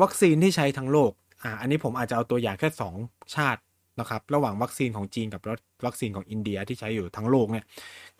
[0.02, 1.12] วัคซีนที่ใช้ทั้งโลก
[1.42, 2.94] อ่าอันนี้ผมอาจจะเอาตัวอย่างแค่สอง
[3.34, 3.60] ชาติ
[4.00, 5.42] นะครับ ระหว่างวัคซีนของจีนกับ
[5.86, 7.64] วัคซีนของอินเดียที่ใช้อยู่ทั้งโลกเนี่ย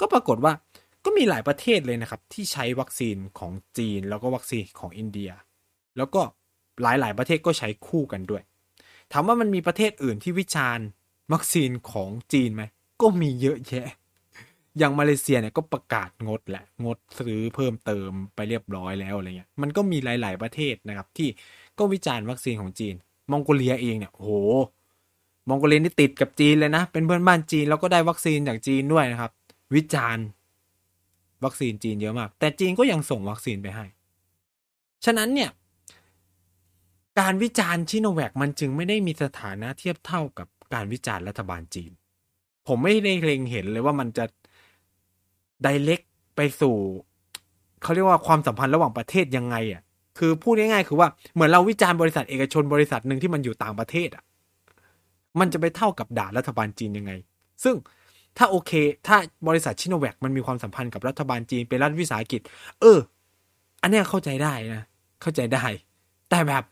[0.01, 0.53] ก็ปรากฏว่า
[1.05, 5.31] ก็มีหลายประเทศเลยนะครับ ที่ใช้วัคซีนของจีน แล้วก็วัคซีนของอินเดีย
[5.96, 6.20] แล้วก็
[6.83, 8.42] หลายๆ ประเทศก็ใช้คู่กันด้วย
[9.12, 10.87] ถามว่ามันมีประเทศอื่นที่วิจารณ์
[11.33, 12.62] วัคซีนของจีนไหม
[13.01, 13.87] ก็มีเยอะแยะ
[14.78, 21.28] อย่างมาเลเซียเนี่ยก็ประกาศงดแหละงดซื้อเพิ่มเติมไปเรียบร้อยแล้วอะไรเงี้ยมันก็มีหลาย ๆประเทศนะครับ ที่
[21.78, 22.94] ก็วิจารณ์วัคซีนของจีน
[23.30, 24.28] มองโกเลียเองเนี่ยโห
[25.48, 29.33] มองโกเลียนี่ติดกับจีนเลยนะ เป็นเพื่อนบ้านจีนแล้วก็ได้วัคซีนจากจีนด้วยนะครับ
[29.74, 30.24] วิจารณ์
[31.44, 33.85] วัคซีนจีนเยอะมาก แต่จีนก็ยังส่งวัคซีนไปให้
[35.04, 35.50] ฉะนั้นเนี่ย
[37.20, 41.90] การวิจารณ์ชิโนแวคมันจึงไม่ได้มีสถานะเทียบเท่ากับการวิจารณ์รัฐบาลจีน
[42.66, 44.24] ผมไม่ได้เล็งเห็นเลยว่ามันจะ
[45.62, 46.01] ไดเล็ก
[46.37, 46.77] ไปสู่
[47.83, 49.83] เขาเรียกว่าความสัมพันธ์ระหว่างประเทศยังไงอะ
[50.18, 54.25] คือพูดง่ายๆคือว่าเหมือนเราวิจารณ์บริษัทเอกชนบริษัทหนึ่งที่มันอยู่ต่างประเทศอะ
[55.40, 57.12] มันจะไปเท่ากับด่ารัฐบาลจีนยังไง
[57.64, 57.75] ซึ่ง
[58.38, 58.73] ถ้าโอเค
[59.07, 59.16] ถ้า
[59.49, 62.40] บริษัทชิโนแวคมันมีความสัมพันธ์กับรัฐบาลจีนเป็นรัฐวิสาหกิจ
[62.81, 62.99] เออ
[63.83, 64.83] อันเนี้ยเข้าใจได้นะ
[65.23, 65.64] เข้าใจได้
[66.31, 66.64] แต่แบบ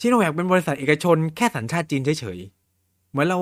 [0.00, 3.38] ชิโนแวคเป็นบริษัทเอกชนแค่สัญชาติจีนเฉยๆ เหมือนเรา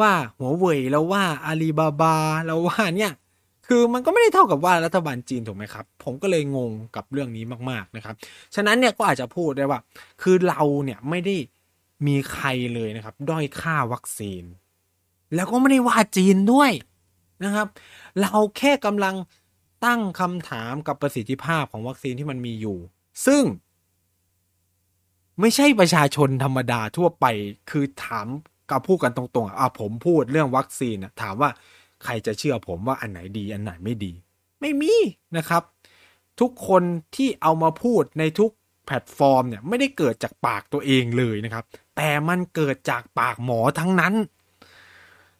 [0.00, 3.12] ว่าหัวเว่ยเราว่าอาลีบาบาเราว่าเนี่ย
[3.66, 8.14] คือมันก็ไม่ได้เท่ากับว่ารัฐบาลจีนถูกไหมครับ ผมก็เลยงงกับเรื่องนี้มากๆนะครับ
[8.54, 9.80] ฉะนั้นเนี่ยก็อาจจะพูดได้ว่า
[10.22, 11.36] คือเราเนี่ยไม่ได้
[12.06, 14.44] มีใครเลยนะครับ ด้อยค่าวัคซีน
[15.34, 16.70] แล้วก็ไม่ได้ว่าจีนด้วย
[17.44, 17.66] นะครับ
[18.20, 19.14] เราแค่กำลัง
[19.84, 22.78] ตั้งคำถามกับประสิทธิภาพของวัคซีนที่มันมีอยู่
[23.26, 23.42] ซึ่ง
[25.40, 27.26] ไม่ใช่ประชาชนธรรมดาทั่วไป
[27.70, 28.26] คือถาม
[28.70, 31.50] กับพูดกันตรงๆอะผมพูดเรื่องวัคซีนถามว่า
[32.04, 34.12] ใครจะเชื่อผมว่าอันไหนดีอันไหนไม่ดี
[34.60, 34.94] ไม่มี
[35.36, 35.62] นะครับ
[36.40, 36.82] ทุกคน
[37.16, 38.50] ที่เอามาพูดในทุก
[38.86, 41.64] แพลตฟอร์มเนี่ยไม่ได้เกิดจากปากตัวเองเลยนะครับ
[41.96, 44.14] แต่มันเกิดจากปากหมอทั้งนั้น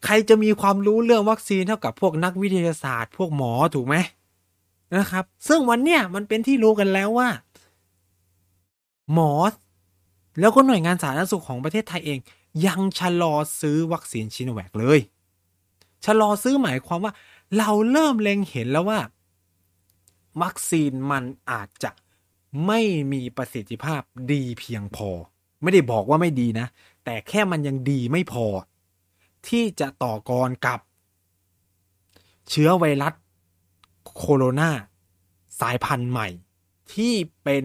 [0.04, 3.96] ใครจะมีความรู้เรื่องวัคซีนเท่ากับพวกนักวิทยาศาสตร์ พวกหมอถูกไหม
[4.96, 7.28] นะครับ ซึ่งวันเนี้ยมันเป็นที่รู้กันแล้วว่า
[9.14, 9.32] หมอ
[10.40, 12.18] แล้วก็หน่วยงานสาธารณสุขของประเทศไทยเอง
[12.66, 15.00] ยังชะลอซื้อวัคซีนชิโนแวคเลย
[16.04, 17.12] ชะลอซื้อหมายความว่า
[17.58, 19.00] เราเริ่มเล็งเห็นแล้วว่า
[20.42, 21.90] วัคซีนมันอาจจะ
[22.66, 22.80] ไม่
[23.12, 25.10] มีประสิทธิภาพดีเพียงพอ
[25.62, 26.66] ไม่ได้บอกว่าไม่ดีนะ
[27.04, 28.46] แต่แค่มันยังดีไม่พอ
[29.48, 30.80] ที่จะต่อกรกับ
[32.50, 33.14] เชื้อไวรัส
[34.16, 34.70] โคโรนา
[35.60, 36.28] สายพันธุ์ใหม่
[36.94, 37.64] ที่เป็น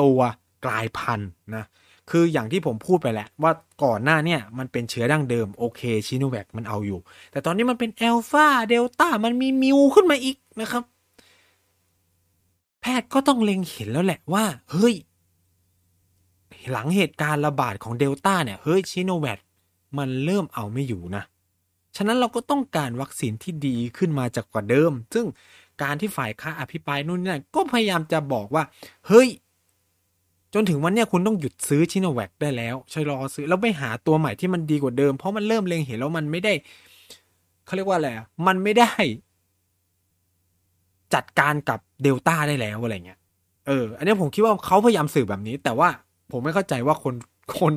[0.00, 0.20] ตัว
[0.64, 1.64] กลายพันธุ์นะ
[2.10, 3.52] คืออย่างที่ผมพูดไปแหละ ว่า
[3.84, 7.00] ก่อนหน้าเนี่ยมันเป็นเชื้อดั้งเดิมโอเคชิโนแวคมันเอาอยู่
[7.32, 10.82] แต่ตอนนี้มันเป็นเอลฟาเดลต้ามันมีมิวขึ้นมาอีกนะครับ
[12.80, 14.94] แพทย์ก็ต้องเล็งเห็นแล้วแหละว่า เฮ้ย
[16.72, 19.38] หลังเหตุการณ์ระบาดของเดลต้าเนี่ย เฮ้ยชิโนแวค
[19.98, 21.22] มันเริ่มเอาไม่อยู่นะ
[21.96, 25.26] ฉะนั้นเราก็ต้องการวัคซีนที่ดีขึ้นมาจากกว่าเดิม ซึ่ง
[25.82, 28.64] การที่ฝ่ายค้าอภิปรายนู่นนี่ก็พยายามจะบอกว่า
[29.08, 29.28] เฮ้ย
[30.54, 36.52] จนถึงวันนี้คุณต้องหยุดซื้อชิโนแวคได้แล้วชะลอซื้อแล้วไปหาตัวใหม่ที่มันดีกว่าเดิม เพราะมันเริ่มเล็งเห็นแล้วมันไม่ได้
[37.64, 38.08] เขาเรียกว่าอะไร
[38.46, 38.92] มันไม่ได้
[41.14, 43.18] จัดการกับเดลต้าได้แล้วอะไรเงี้ย
[43.66, 45.88] เออ อันนี้ผมคิดว่าเขาพยายามสื่อแบบนี้ แต่ว่า
[46.30, 47.14] ผมไม่เข้าใจว่าคน
[47.60, 47.72] คน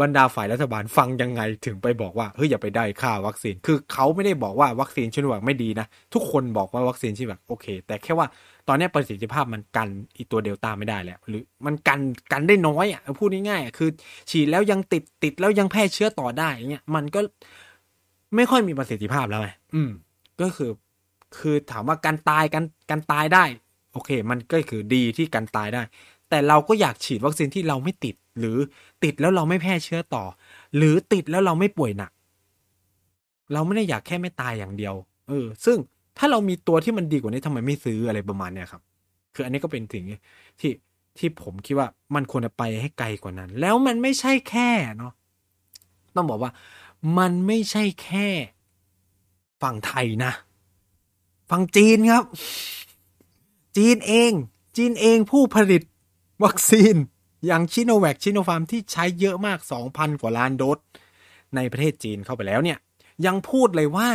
[0.00, 8.26] บรรดาฝ่ายรัฐบาลฟังยังไงถึงไปบอกว่าเฮ้ยอย่าไปได้ค่าวัคซีน คือเขาไม่ได้บอกว่าวัคซีนชิโนแวคไม่ดีนะ ทุกคนบอกว่าวัคซีนชิโนแวคโอเค แต่แค่ว่า
[8.68, 12.00] ตอนนี้ประสิทธิภาพมันกันอีตัวเดลต้าไม่ได้แล้ว หรือมันกัน
[12.32, 13.90] กันได้น้อยอะพูดง่ายๆคือ
[14.30, 17.20] ฉีดแล้วยังติดติดแล้วยังแพร่เชื้อต่อได้เงี้ยมันก็
[18.36, 19.90] ไม่ค่อยมีประสิทธิภาพแล้วไงอืม
[20.40, 20.70] ก็คือ
[21.38, 23.44] คือถามว่าการตายกันการตายได้
[23.92, 25.82] โอเค มันก็คือดีที่การตายได้
[26.30, 28.56] แต่เราก็อยากฉีดวัคซีนที่เราไม่ติดหรือ
[29.04, 30.24] ติดแล้วเราไม่แพร่เชื้อต่อ
[30.76, 32.12] หรือติดแล้วเราไม่ป่วยหนัก
[33.52, 34.94] เราไม่ได้อยากแค่ไม่ตายอย่างเดียว
[35.28, 35.78] เออ ซึ่ง
[36.18, 38.82] ถ้าเรามีตัวที่มันดีกว่านี้ทำไมไม่ซื้ออะไรประมาณเนี้ยครับ
[39.34, 40.04] คืออันนี้ก็เป็นสิ่ง
[40.60, 40.72] ที่
[41.18, 45.12] ที่ผมคิดว่ามันควรจะไปให้ไกลกว่านั้น แล้วมันไม่ใช่แค่เนาะ
[46.16, 46.52] ต้องบอกว่า
[47.18, 48.28] มันไม่ใช่แค่
[49.62, 50.32] ฝั่งไทยนะ
[51.50, 52.24] ฝั่งจีนครับ
[53.76, 54.32] จีนเอง
[54.76, 55.82] จีนเองผู้ผลิต
[56.44, 56.94] วัคซีน
[57.46, 59.58] อย่างชิโนแวคชิโนฟาร์มที่ใช้เยอะมาก
[59.90, 60.78] 2,000 กว่าล้านโดส
[61.56, 62.78] ในประเทศจีนเข้าไปแล้วเนี่ย
[63.26, 64.10] ยังพูดเลยว่า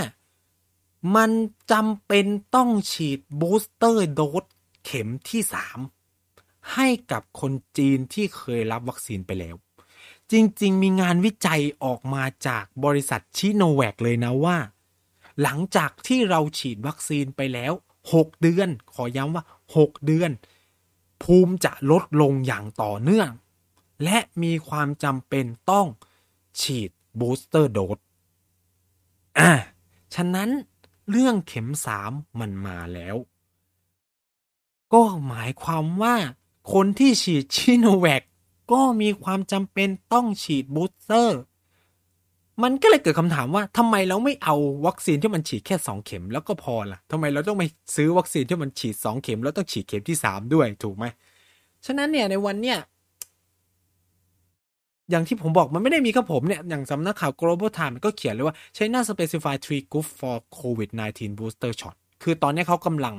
[1.15, 1.31] มัน
[1.71, 4.45] จำเป็นต้องฉีดบูสเตอร์โดส
[4.85, 5.41] เข็มที่
[6.73, 9.55] ให้กับคนจีนที่เคยรับวัคซีนไปแล้ว
[10.31, 14.57] จริง ๆ มีงานวิจัยออกมาจากบริษัทชิโนแวคเลยนะว่า
[15.41, 17.73] หลังจากที่เราฉีดวัคซีนไปแล้ว
[18.07, 19.43] 6 เดือน ขอย้ำว่า
[19.75, 20.31] 6 เดือน
[21.23, 23.29] ภูมิจะลดลงอย่างต่อเนื่อง
[24.03, 25.87] และมีความจำเป็นต้อง
[26.61, 27.97] ฉีดบูสเตอร์โดส
[29.39, 29.51] อะ
[30.15, 30.49] ฉะนั้น
[31.09, 33.15] เรื่องเข็มสามมันมาแล้ว
[34.93, 36.15] ก็หมายความว่า
[36.73, 38.23] คนที่ฉีดชิโนแวค
[38.71, 41.39] ก็มีความจำเป็นต้องฉีดบูสเตอร์
[42.63, 44.55] มันก็เลยเกิดคำถามว่าทำไมเราไม่เอา
[44.87, 47.63] วัคซีนที่มันฉีดแค่สองเข็มแล้วก็พอล่ะทำไมเราต้องไป
[47.95, 51.05] ซื้อวัคซีนที่มันฉีดสองเข็มแล้วต้องฉีดเข็มที่สามด้วยถูกไหม
[51.85, 52.77] ฉะนั้นเนี่ยในวันเนี้ย
[55.09, 63.15] อย่างที่ผมบอกมันไม่ได้มีแค่ผมเนี่ย อย่างสำนักข่าว global time ก็เขียนเลยว่า China specify three group for COVID-19 booster shot คือตอนนี้เขากำลัง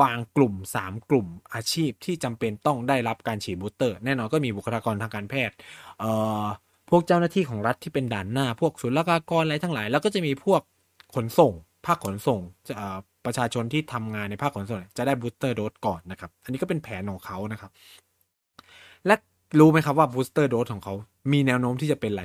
[0.00, 5.54] วางกลุ่ม 3 กลุ่มอาชีพที่จำเป็นต้องได้รับการฉีดบูสเตอร์ แน่นอนก็มีบุคลากรทางการแพทย์
[6.00, 6.44] เอ่อ
[6.90, 10.60] พวกเจ้าหน้าที่ของรัฐที่เป็นด่านหน้า พวกศุลกากรอะไรทั้งหลาย แล้วก็จะมีพวก
[11.14, 11.52] ขนส่ง
[11.86, 12.40] ภาคขนส่ง
[13.26, 17.70] ประชาชนที่ทำงานในภาคขนส่งจะได้บูสเตอร์โดสก่อนนะครับ อันนี้ก็เป็นแผนของเขานะครับ
[19.06, 19.14] และ
[19.58, 20.94] รู้ไหมครับว่าบูสเตอร์โดสของเขา
[21.32, 22.24] มีแนวโน้มที่จะเป็นอะไร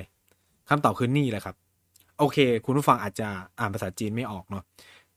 [0.68, 1.56] คำตอบคือนี่แหละครับ
[2.18, 4.64] โอเค คุณผู้ฟังอาจจะอ่านภาษาจีนไม่ออกเนาะ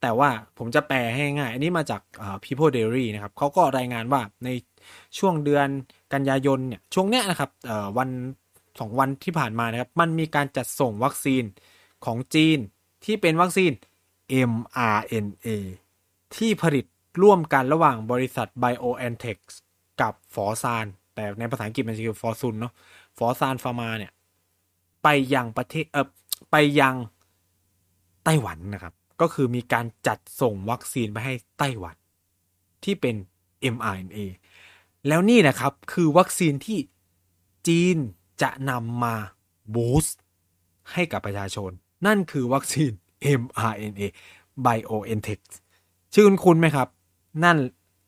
[0.02, 2.02] แต่ว่าผมจะแปลให้ง่าย อันนี้มาจาก
[2.44, 4.50] People Diary นะครับเขาก็รายงานว่าใน
[5.18, 5.68] ช่วงเดือน
[6.14, 7.50] กันยายนเนี่ยช่วงเนี้ยนะครับ
[7.98, 8.10] วัน
[8.80, 11.44] สองวันที่ผ่านมานะครับ มันมีการจัดส่งวัคซีน
[12.06, 12.58] ของจีน
[13.06, 13.72] ที่เป็นวัคซีน
[14.52, 15.48] mRNA
[16.36, 16.86] ที่ผลิต
[17.24, 19.40] ร่วมกันระหว่างบริษัท BioNTech
[20.02, 20.86] กับฟอซาน
[21.16, 22.74] แต่ในภาษาอังกฤษมันคือฟอร์ซุนเนาะ
[23.18, 24.12] ฟอร์ซานฟาร์มาเนี่ย
[25.04, 26.08] ไปยังประเทศเออ
[26.52, 26.96] ไปยัง
[28.24, 31.96] ไต้หวันนะครับ ก็คือมีการจัดส่งวัคซีนไปให้ไต้หวัน
[32.84, 33.16] ที่เป็น
[33.76, 34.18] mRNA
[35.08, 36.80] แล้วนี่นะครับคือวัคซีนที่
[37.68, 37.98] จีน
[38.41, 39.15] จะนำมา
[39.76, 40.20] boost
[40.91, 41.71] ให้กับประชาชน
[42.06, 42.91] นั่นคือวัคซีน
[43.41, 44.02] mRNA
[44.65, 45.41] BioNTech
[46.13, 46.88] ชื่อคุ้นๆ ไหมครับ
[47.43, 47.58] นั่น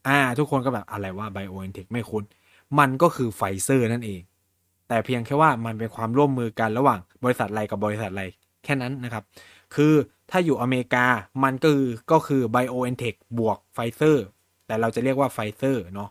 [0.07, 2.23] อ่าทุกคนก็แบบอะไรว่า BioNTech ไม่คุ้น
[2.79, 4.21] มันก็คือไฟเซอร์นั่นเอง
[4.87, 8.25] แต่เพียงแค่ว่ามันเป็นความร่วมมือกันระหว่างบริษัทอะไรกับบริษัทอะไร
[8.63, 9.23] แค่นั้นนะครับ
[9.75, 9.93] คือ
[10.31, 11.05] ถ้าอยู่อเมริกา
[11.43, 14.25] มันก็คือก็คือ BioNTech บวกไฟเซอร์
[14.67, 16.09] แต่เราจะเรียกว่าไฟเซอร์เนาะ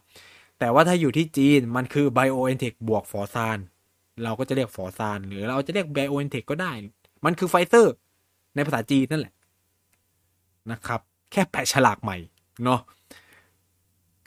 [0.59, 3.59] แต่ว่าถ้าอยู่ที่จีนมันคือ BioNTech บวก Fosun
[4.25, 6.73] เราก็จะเรียก Fosun หรือเราจะเรียก BioNTech ก็ได้
[7.25, 7.95] มันคือไฟเซอร์
[8.55, 9.35] ในภาษาจีนนั่นแหละ
[10.71, 11.01] นะครับ
[11.33, 12.17] แค่แปะฉลากใหม่
[12.65, 12.81] เนาะ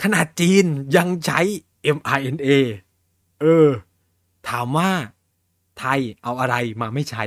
[0.03, 0.65] ขนาดจีน
[0.97, 1.39] ยังใช้
[1.97, 2.47] mRNA
[3.41, 3.69] เออ
[4.49, 4.89] ถามว่า
[5.79, 7.23] ไทยเอาอะไรมาไม่ใช้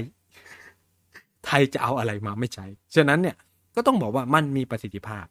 [1.47, 3.37] ไทยจะเอาอะไรมาไม่ใช้ ฉะนั้นเนี่ย
[3.75, 5.27] ก็ต้องบอกว่ามันมีประสิทธิภาพ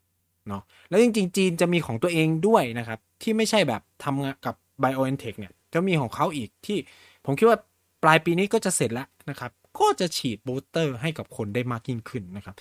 [0.48, 6.78] เนาะแล้วจริงๆ จีนจะมีของตัวเองด้วยนะครับ ที่ไม่ใช่แบบทำกับ BioNTech เนี่ยก็มีของเขาอีกที่
[7.26, 7.58] ผมคิดว่า
[8.04, 12.56] ปลายปีนี้ก็จะเสร็จแล้วนะครับ ก็จะฉีด booster ให้กับคนได้มากยิ่งขึ้นนะครับ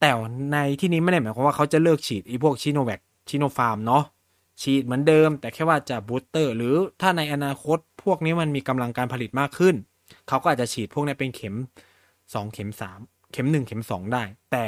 [0.00, 0.10] แต่
[0.52, 4.04] ในที่นี้ไม่ได้หมายความว่าเขาจะเลิกฉีดไอ้พวกชิโนแวคชิโนฟาร์มเนาะ
[4.62, 9.74] ฉีดเหมือนเดิม แต่แค่ว่าจะ booster หรือถ้าในอนาคตพวกนี้มันมีกำลังการผลิตมากขึ้น
[10.28, 11.54] เขาก็อาจจะฉีดพวกนี้เป็นเข็ม
[12.34, 13.00] สองเข็มสาม
[13.32, 14.64] เข็มหนึ่งเข็มสองได้ แต่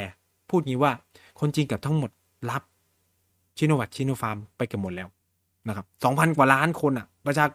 [0.49, 0.91] พูดงี้ว่า
[1.39, 2.11] คนจีนกับทั้งหมด
[2.49, 2.63] รับ
[3.57, 5.07] ชิโนวัคชิโนฟาร์มไปกันหมดแล้ว
[5.67, 7.45] นะครับสองพันกว่าล้านคนอะ ประชา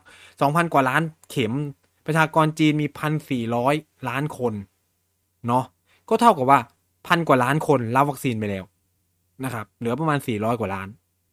[0.41, 1.53] สองพันกว่าล้านเข็ม
[2.07, 3.75] ประชากรจีนมีพันสี่ร้อย
[4.09, 4.55] ล้านคน
[5.47, 5.65] เนาะ
[6.09, 6.61] ก็เท่ากับว่า
[7.07, 8.65] พันกว่าล้านคนรับวัคซีนไปแล้ว
[9.45, 10.89] นะครับ เหลือประมาณสี่ร้อยกว่าล้าน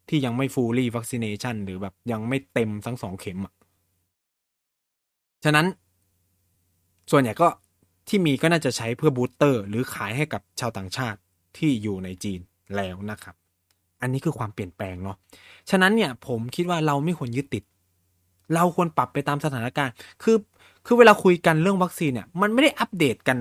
[0.09, 3.53] ที่ยังไม่ฟูลี่วัคซีเนชันหรือแบบยังไม่เต็มทั้งสองเข็มอะ
[5.43, 5.65] ฉะนั้น
[7.11, 7.47] ส่วนใหญ่ก็
[8.07, 11.19] ที่มีก็น่าจะใช้เพื่อบูสเตอร์ หรือขายให้กับชาวต่างชาติ
[11.57, 12.39] ที่อยู่ในจีน
[12.75, 13.35] แล้วนะครับ
[14.01, 15.17] อันนี้คือความเปลี่ยนแปลงเนาะ
[15.69, 17.63] ฉะนั้นเนี่ยผมคิดว่าเราไม่ควรยึดติด
[18.53, 20.37] เราควรปรับไปตามสถานการณ์ คือ
[20.85, 23.37] คือเวลาคุยกันเรื่องวัคซีนเนี่ยมันไม่ได้อัปเดตกัน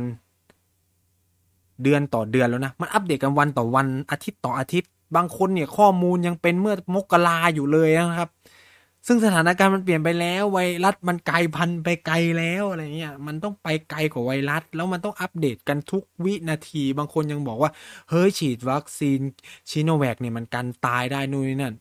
[1.82, 8.30] เดือนต่อเดือนแล้วนะ มันอัปเดตกันวันต่อวันอาทิตย์ต่ออาทิตย์ บางคนเนี่ยข้อมูลยังเป็นเมื่อมกราอยู่เลยนะครับ
[9.06, 17.70] ซึ่งสถานการณ์มันเปลี่ยนไปแล้ว ไวรัสมันไกลพันไปไกลแล้วอะไรเงี้ยมันต้องไปไกลกว่าไวรัส แล้วมันต้องอัปเดตกันทุกวินาทีบางคนยังบอกว่า
[18.10, 19.20] เฮ้ยฉีดวัคซีน
[19.70, 21.74] ชิโนแวคเนี่ยมันกันตายได้นู่นนั่น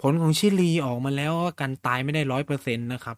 [0.00, 3.16] ผลของชิลีออกมาแล้วว่ากันตายไม่ได้ร้อยเปอร์เซ็นต์นะครับ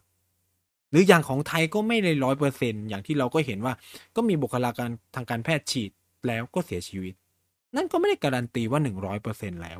[0.91, 3.73] หรืออย่างของไทยก็ไม่ได้ร้อยเปอร์เซ็นต์อย่างที่เราก็เห็นว่า
[4.15, 5.91] ก็มีบุคลากรทางการแพทย์ฉีด
[6.27, 7.13] แล้วก็เสียชีวิต
[7.75, 9.79] นั่นก็ไม่ได้การันตีว่าหนึ่งร้อยเปอร์เซ็นต์แล้ว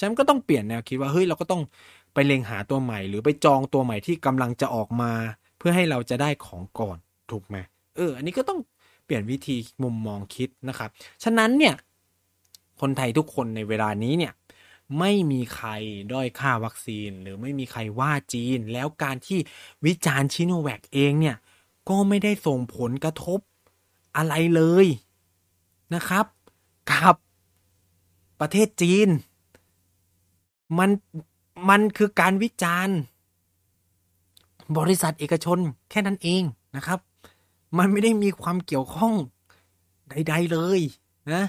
[0.00, 1.62] ฉันก็ต้องเปลี่ยนแนวคิดว่าเฮ้ยเราก็ต้อง
[2.14, 5.12] ไปเล็งหาตัวใหม่ หรือไปจองตัวใหม่ที่กำลังจะออกมา
[5.58, 6.98] เพื่อให้เราจะได้ของก่อน
[7.30, 7.56] ถูกไหม
[7.96, 8.60] เออ อันนี้ก็ต้อง
[9.04, 10.90] เปลี่ยนวิธีมุมมองคิดนะครับ
[11.24, 11.74] ฉะนั้นเนี่ย
[12.80, 14.32] คนไทยทุกคนในเวลานี้เนี่ย
[14.98, 15.68] ไม่มีใคร
[16.12, 19.38] ด้อยค่าวัคซีน หรือไม่มีใครว่าจีน แล้วการที่
[19.86, 21.36] วิจารณ์ชิโนแวคเองเนี่ย
[21.88, 23.38] ก็ไม่ได้ส่งผลกระทบ
[24.16, 24.86] อะไรเลย
[25.94, 26.26] นะครับ
[26.90, 27.16] กับ
[28.40, 29.08] ประเทศจีน
[30.78, 30.90] มัน
[31.68, 32.98] มันคือการวิจารณ์
[34.78, 35.58] บริษัทเอกชน
[35.90, 36.42] แค่นั้นเอง
[36.76, 36.98] นะครับ
[37.78, 39.14] มันไม่ได้มีความเกี่ยวข้อง
[40.10, 40.80] ใด ๆเลย
[41.32, 41.44] นะ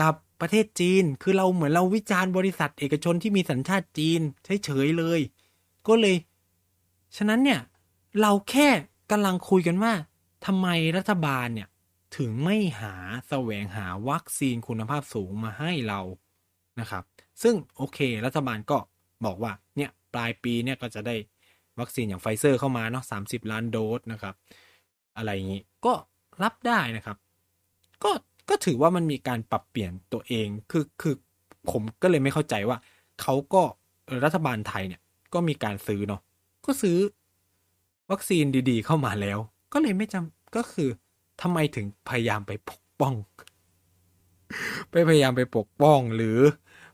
[0.00, 4.20] กับประเทศจีนคือเราเหมือนเราวิจารณ์บริษัทเอกชนที่มีสัญชาติจีน
[4.64, 5.20] เฉยๆเลย
[5.86, 6.16] ก็เลย
[7.16, 7.60] ฉะนั้นเนี่ย
[8.20, 8.68] เราแค่
[9.10, 9.92] กำลังคุยกันว่า
[10.46, 11.68] ทำไมรัฐบาลเนี่ย
[12.16, 12.94] ถึงไม่หา
[13.28, 16.00] แสวงหาวัคซีนคุณภาพสูงมาให้เรา
[16.80, 17.02] นะครับ
[17.42, 18.78] ซึ่งโอเค รัฐบาลก็
[19.26, 21.14] บอกว่าเนี่ยปลายปีเนี่ยก็จะได้
[21.80, 23.18] วัคซีนอย่างไฟเซอร์เข้ามาเนาะสา
[23.50, 24.34] ล้านโดสนะครับ
[25.16, 25.92] อะไรอย่างนี้ก็
[26.42, 27.16] รับได้นะครับ
[28.04, 28.10] ก็
[28.48, 31.14] ก็ถือว่ามันมีการปรับเปลี่ยนตัวเอง คือคือ
[31.70, 32.78] ผมก็เลยไม่เข้าใจว่า
[33.22, 33.62] เขาก็
[34.24, 35.00] รัฐบาลไทยเนี่ย
[35.34, 36.20] ก็มีการซื้อเนาะ
[36.66, 36.98] ก็ซื้อ
[38.10, 39.38] วัคซีนดี ๆ เข้ามาแล้ว
[39.72, 40.88] ก็เลยไม่จำก็คือ
[41.42, 43.14] ทำไมถึงพยายามไปปกป้อง
[44.90, 46.38] ไปพยายามไปปกป้องหรือ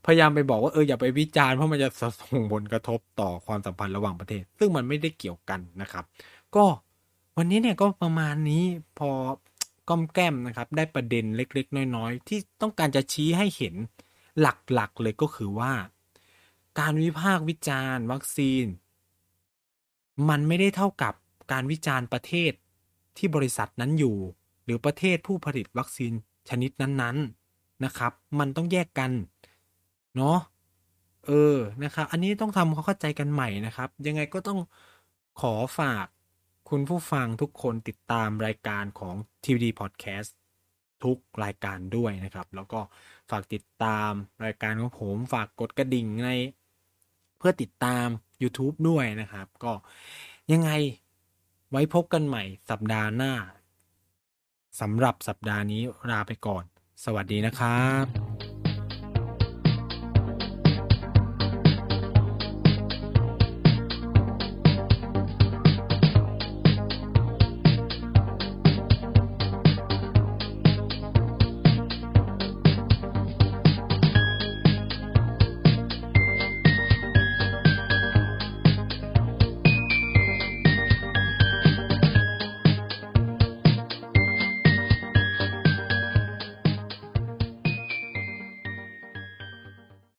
[0.04, 1.88] พยายามไปบอกว่าเอออย่าไปวิจารณ์เพราะมันจะ
[2.20, 6.04] ส่งผลกระทบต่อความสัมพันธ์ระหว่างประเทศ ซึ่งมันไม่ได้เกี่ยวกันนะครับ
[6.56, 6.64] ก็
[7.36, 8.64] วันนี้เนี่ยก็ประมาณนี้
[8.98, 9.10] พอ
[9.88, 13.74] ก้อมแก้มนะครับ ได้ประเด็นเล็กๆ น้อยๆ ที่ต้องการจะชี้ให้เห็น
[14.40, 14.46] ห
[14.78, 15.72] ลักๆเลยก็คือว่า
[16.80, 18.64] การวิพากษ์วิจารณ์วัคซีน
[20.28, 21.14] มันไม่ได้เท่ากับ
[21.52, 22.52] การวิจารณ์ประเทศ
[23.16, 24.16] ที่บริษัทนั้นอยู่
[24.64, 26.12] หรือประเทศผู้ผลิตวัคซีน
[26.48, 29.10] ชนิดนั้นๆนะครับ มันต้องแยกกัน
[30.16, 30.38] เนาะ
[31.26, 34.58] เออนะครับอันนี้ต้องทำความเข้าใจกันใหม่นะครับ ยังไงก็ต้อง
[35.40, 36.06] ขอฝาก
[36.70, 40.30] คุณผู้ฟังทุกคนติดตามรายการของ TVD Podcast
[41.04, 42.80] ทุกรายการด้วยนะครับ แล้วก็
[43.30, 44.10] ฝากติดตาม
[44.44, 46.30] รายการของผมฝากกดกระดิ่งใน
[47.38, 48.06] เพื่อติดตาม
[48.42, 49.72] YouTube ด้วยนะครับ ก็
[50.52, 50.70] ยังไง
[51.70, 53.32] ไว้พบกันใหม่สัปดาห์หน้า
[54.80, 56.64] สำหรับสัปดาห์นี้ลาไปก่อน
[57.04, 58.43] สวัสดีนะครับ